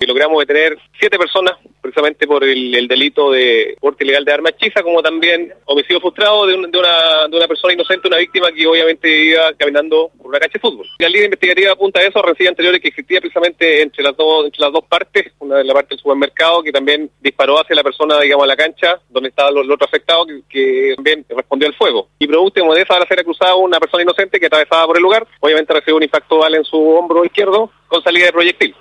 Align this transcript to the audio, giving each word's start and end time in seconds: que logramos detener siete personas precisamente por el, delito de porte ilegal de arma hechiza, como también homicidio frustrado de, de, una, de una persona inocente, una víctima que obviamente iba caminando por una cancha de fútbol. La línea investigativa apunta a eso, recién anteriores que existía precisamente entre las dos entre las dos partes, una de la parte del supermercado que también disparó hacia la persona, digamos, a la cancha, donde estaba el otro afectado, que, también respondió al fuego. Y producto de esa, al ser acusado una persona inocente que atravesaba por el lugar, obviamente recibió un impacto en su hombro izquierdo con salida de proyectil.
que 0.00 0.06
logramos 0.06 0.38
detener 0.40 0.78
siete 0.98 1.18
personas 1.18 1.58
precisamente 1.82 2.26
por 2.26 2.42
el, 2.42 2.88
delito 2.88 3.30
de 3.30 3.76
porte 3.78 4.02
ilegal 4.02 4.24
de 4.24 4.32
arma 4.32 4.48
hechiza, 4.48 4.82
como 4.82 5.02
también 5.02 5.52
homicidio 5.66 6.00
frustrado 6.00 6.46
de, 6.46 6.54
de, 6.54 6.78
una, 6.78 7.28
de 7.28 7.36
una 7.36 7.46
persona 7.46 7.74
inocente, 7.74 8.08
una 8.08 8.16
víctima 8.16 8.50
que 8.50 8.66
obviamente 8.66 9.24
iba 9.24 9.52
caminando 9.58 10.10
por 10.16 10.28
una 10.28 10.38
cancha 10.38 10.54
de 10.54 10.60
fútbol. 10.60 10.86
La 10.98 11.08
línea 11.08 11.26
investigativa 11.26 11.72
apunta 11.72 12.00
a 12.00 12.04
eso, 12.04 12.22
recién 12.22 12.48
anteriores 12.48 12.80
que 12.80 12.88
existía 12.88 13.20
precisamente 13.20 13.82
entre 13.82 14.02
las 14.02 14.16
dos 14.16 14.46
entre 14.46 14.62
las 14.62 14.72
dos 14.72 14.84
partes, 14.88 15.34
una 15.38 15.56
de 15.56 15.64
la 15.64 15.74
parte 15.74 15.90
del 15.90 15.98
supermercado 15.98 16.62
que 16.62 16.72
también 16.72 17.10
disparó 17.20 17.60
hacia 17.60 17.76
la 17.76 17.82
persona, 17.82 18.18
digamos, 18.20 18.44
a 18.44 18.48
la 18.48 18.56
cancha, 18.56 19.02
donde 19.10 19.28
estaba 19.28 19.50
el 19.50 19.70
otro 19.70 19.86
afectado, 19.86 20.24
que, 20.48 20.94
también 20.96 21.26
respondió 21.28 21.68
al 21.68 21.74
fuego. 21.74 22.08
Y 22.18 22.26
producto 22.26 22.72
de 22.72 22.80
esa, 22.80 22.94
al 22.94 23.06
ser 23.06 23.20
acusado 23.20 23.58
una 23.58 23.78
persona 23.78 24.02
inocente 24.02 24.40
que 24.40 24.46
atravesaba 24.46 24.86
por 24.86 24.96
el 24.96 25.02
lugar, 25.02 25.26
obviamente 25.40 25.74
recibió 25.74 25.96
un 25.96 26.04
impacto 26.04 26.46
en 26.46 26.64
su 26.64 26.78
hombro 26.78 27.22
izquierdo 27.22 27.70
con 27.86 28.02
salida 28.02 28.26
de 28.26 28.32
proyectil. 28.32 28.74